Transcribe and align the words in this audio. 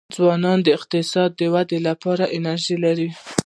ځوانان 0.15 0.57
د 0.63 0.67
اقتصاد 0.77 1.29
د 1.39 1.41
ودي 1.53 1.79
لپاره 1.87 2.25
انرژي 2.37 2.75
لري. 2.85 3.09